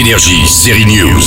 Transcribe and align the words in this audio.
Énergie, 0.00 0.46
série 0.46 0.86
News. 0.86 1.20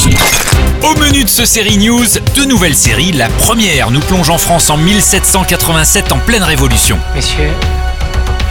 Au 0.81 0.97
menu 0.97 1.23
de 1.23 1.29
ce 1.29 1.45
série 1.45 1.77
news, 1.77 2.07
deux 2.33 2.45
nouvelles 2.45 2.73
séries. 2.73 3.11
La 3.11 3.29
première 3.29 3.91
nous 3.91 3.99
plonge 3.99 4.31
en 4.31 4.39
France 4.39 4.71
en 4.71 4.77
1787 4.77 6.11
en 6.11 6.17
pleine 6.17 6.41
révolution. 6.41 6.97
Messieurs, 7.13 7.51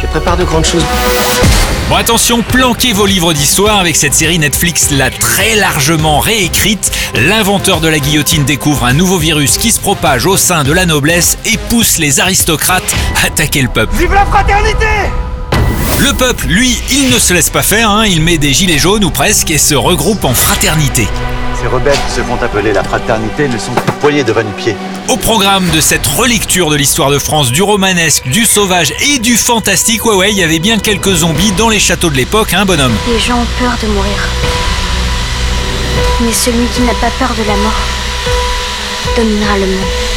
je 0.01 0.07
prépare 0.07 0.37
de 0.37 0.45
grandes 0.45 0.65
choses. 0.65 0.85
Bon 1.89 1.97
attention, 1.97 2.41
planquez 2.43 2.93
vos 2.93 3.05
livres 3.05 3.33
d'histoire 3.33 3.81
avec 3.81 3.97
cette 3.97 4.15
série 4.15 4.39
Netflix 4.39 4.93
l'a 4.93 5.11
très 5.11 5.57
largement 5.57 6.21
réécrite. 6.21 6.93
L'inventeur 7.17 7.81
de 7.81 7.89
la 7.89 7.99
guillotine 7.99 8.45
découvre 8.45 8.85
un 8.85 8.93
nouveau 8.93 9.19
virus 9.19 9.59
qui 9.59 9.73
se 9.73 9.81
propage 9.81 10.27
au 10.27 10.37
sein 10.37 10.63
de 10.63 10.73
la 10.73 10.87
noblesse 10.87 11.37
et 11.47 11.59
pousse 11.69 11.99
les 11.99 12.21
aristocrates 12.21 12.95
à 13.21 13.27
attaquer 13.27 13.61
le 13.61 13.69
peuple. 13.69 13.97
Vive 13.97 14.15
la 14.15 14.25
fraternité 14.27 14.87
Le 16.03 16.13
peuple, 16.15 16.47
lui, 16.49 16.83
il 16.91 17.11
ne 17.11 17.19
se 17.21 17.33
laisse 17.33 17.49
pas 17.49 17.63
faire, 17.63 17.89
hein. 17.89 18.05
il 18.07 18.23
met 18.23 18.37
des 18.37 18.53
gilets 18.53 18.79
jaunes 18.79 19.05
ou 19.05 19.11
presque 19.11 19.53
et 19.53 19.59
se 19.59 19.77
regroupe 19.77 20.25
en 20.25 20.35
fraternité. 20.35 21.07
Ces 21.61 21.69
rebelles 21.69 21.97
qui 22.09 22.15
se 22.15 22.23
font 22.23 22.35
appeler 22.43 22.73
la 22.73 22.83
fraternité 22.83 23.47
ne 23.47 23.57
sont 23.57 23.73
que 23.73 23.93
poignée 24.01 24.25
de 24.25 24.33
pieds. 24.57 24.75
Au 25.09 25.17
programme 25.17 25.71
de 25.71 25.81
cette 25.81 26.05
relecture 26.09 26.71
de 26.71 26.77
l'histoire 26.77 27.11
de 27.11 27.21
France, 27.21 27.53
du 27.53 27.63
romanesque, 27.63 28.27
du 28.27 28.47
sauvage 28.47 28.93
et 29.01 29.21
du 29.21 29.37
fantastique, 29.37 30.05
ouais 30.05 30.17
ouais, 30.17 30.33
il 30.33 30.39
y 30.39 30.43
avait 30.43 30.59
bien 30.59 30.79
quelques 30.79 31.15
zombies 31.15 31.53
dans 31.53 31.69
les 31.69 31.79
châteaux 31.79 32.11
de 32.11 32.17
l'époque, 32.17 32.53
hein 32.53 32.65
bonhomme 32.65 32.95
Les 33.07 33.21
gens 33.21 33.39
ont 33.39 33.47
peur 33.61 33.77
de 33.81 33.87
mourir. 33.87 34.17
Mais 36.21 36.33
celui 36.33 36.67
qui 36.75 36.81
n'a 36.81 36.95
pas 36.95 37.11
peur 37.17 37.31
de 37.39 37.47
la 37.47 37.57
mort 37.57 37.81
dominera 39.17 39.57
le 39.57 39.67
monde. 39.67 40.12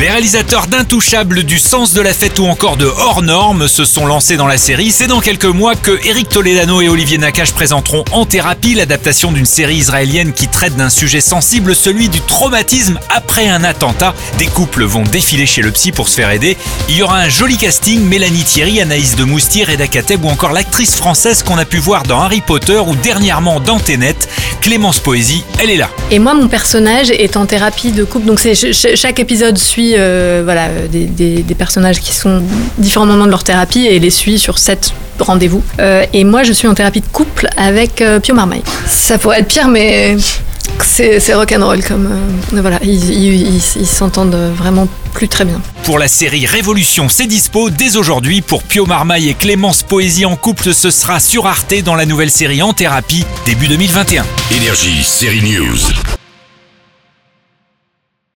Les 0.00 0.08
réalisateurs 0.10 0.66
d'Intouchables, 0.66 1.44
du 1.44 1.60
sens 1.60 1.92
de 1.92 2.00
la 2.00 2.12
fête 2.12 2.40
ou 2.40 2.46
encore 2.46 2.76
de 2.76 2.84
Hors 2.84 3.22
Normes 3.22 3.68
se 3.68 3.84
sont 3.84 4.06
lancés 4.06 4.36
dans 4.36 4.48
la 4.48 4.58
série. 4.58 4.90
C'est 4.90 5.06
dans 5.06 5.20
quelques 5.20 5.44
mois 5.44 5.76
que 5.76 5.92
Eric 6.04 6.28
Toledano 6.28 6.80
et 6.80 6.88
Olivier 6.88 7.16
Nakache 7.16 7.52
présenteront 7.52 8.04
En 8.10 8.26
Thérapie, 8.26 8.74
l'adaptation 8.74 9.30
d'une 9.30 9.46
série 9.46 9.76
israélienne 9.76 10.32
qui 10.32 10.48
traite 10.48 10.74
d'un 10.74 10.90
sujet 10.90 11.20
sensible, 11.20 11.76
celui 11.76 12.08
du 12.08 12.20
traumatisme 12.20 12.98
après 13.08 13.48
un 13.48 13.62
attentat. 13.62 14.14
Des 14.36 14.46
couples 14.48 14.82
vont 14.82 15.04
défiler 15.04 15.46
chez 15.46 15.62
le 15.62 15.70
psy 15.70 15.92
pour 15.92 16.08
se 16.08 16.16
faire 16.16 16.30
aider. 16.32 16.56
Il 16.88 16.96
y 16.96 17.02
aura 17.04 17.18
un 17.20 17.28
joli 17.28 17.56
casting, 17.56 18.00
Mélanie 18.04 18.42
Thierry, 18.42 18.80
Anaïs 18.80 19.14
de 19.14 19.22
Moustier, 19.22 19.62
Reda 19.62 19.86
Kateb 19.86 20.24
ou 20.24 20.28
encore 20.28 20.50
l'actrice 20.52 20.96
française 20.96 21.44
qu'on 21.44 21.56
a 21.56 21.64
pu 21.64 21.78
voir 21.78 22.02
dans 22.02 22.20
Harry 22.20 22.40
Potter 22.40 22.78
ou 22.84 22.96
dernièrement 22.96 23.60
dans 23.60 23.78
Tenet. 23.78 24.16
Clémence 24.60 24.98
Poésie, 24.98 25.44
elle 25.62 25.70
est 25.70 25.76
là. 25.76 25.88
Et 26.10 26.18
moi, 26.18 26.34
mon 26.34 26.48
personnage 26.48 27.10
est 27.10 27.36
en 27.36 27.46
thérapie 27.46 27.92
de 27.92 28.02
couple. 28.02 28.26
Donc, 28.26 28.40
c'est 28.40 28.56
ch- 28.56 28.96
chaque 28.98 29.20
épisode 29.20 29.56
suit 29.56 29.83
euh, 29.96 30.42
voilà, 30.44 30.68
des, 30.90 31.04
des- 31.06 31.42
des 31.42 31.54
personnages 31.54 32.00
qui 32.00 32.12
sont 32.12 32.42
différents 32.78 33.06
moments 33.06 33.26
de 33.26 33.30
leur 33.30 33.44
thérapie 33.44 33.86
et 33.86 33.98
les 33.98 34.10
suit 34.10 34.38
sur 34.38 34.58
sept 34.58 34.92
rendez-vous. 35.20 35.62
Euh, 35.80 36.04
et 36.12 36.24
moi, 36.24 36.42
je 36.42 36.52
suis 36.52 36.66
en 36.68 36.74
thérapie 36.74 37.00
de 37.00 37.06
couple 37.06 37.48
avec 37.56 38.00
euh, 38.00 38.18
Pio 38.20 38.34
Marmaille. 38.34 38.62
Ça 38.86 39.18
pourrait 39.18 39.40
être 39.40 39.48
pire, 39.48 39.68
mais 39.68 40.16
c'est 40.82 41.34
rock'n'roll 41.34 41.82
comme. 41.84 42.06
euh, 42.52 42.60
voilà, 42.60 42.78
ils 42.82 43.60
s'entendent 43.86 44.36
vraiment 44.56 44.88
plus 45.12 45.28
très 45.28 45.44
bien. 45.44 45.60
Pour 45.84 45.98
la 45.98 46.08
série 46.08 46.46
Révolution, 46.46 47.08
c'est 47.08 47.26
dispo 47.26 47.70
dès 47.70 47.96
aujourd'hui 47.96 48.40
pour 48.42 48.62
Pio 48.64 48.86
Marmaille 48.86 49.28
et 49.28 49.34
Clémence 49.34 49.82
Poésie 49.84 50.24
en 50.24 50.34
couple. 50.36 50.74
Ce 50.74 50.90
sera 50.90 51.20
sur 51.20 51.46
Arte 51.46 51.74
dans 51.84 51.94
la 51.94 52.06
nouvelle 52.06 52.30
série 52.30 52.62
En 52.62 52.72
Thérapie, 52.72 53.24
début 53.46 53.68
2021. 53.68 54.24
Énergie, 54.50 55.02
série 55.04 55.42
News. 55.42 56.13